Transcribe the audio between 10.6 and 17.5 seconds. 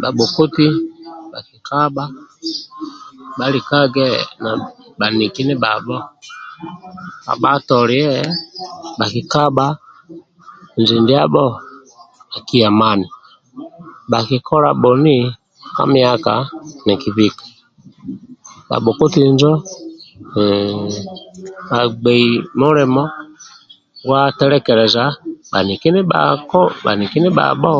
injo ndiabho akiya mani bhakikola bhoni ka miaka akibika